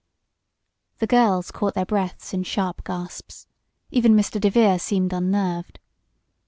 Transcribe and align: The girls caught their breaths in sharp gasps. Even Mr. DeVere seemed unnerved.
The 0.97 1.05
girls 1.05 1.51
caught 1.51 1.75
their 1.75 1.85
breaths 1.85 2.33
in 2.33 2.41
sharp 2.41 2.83
gasps. 2.85 3.45
Even 3.91 4.15
Mr. 4.15 4.41
DeVere 4.41 4.79
seemed 4.79 5.13
unnerved. 5.13 5.77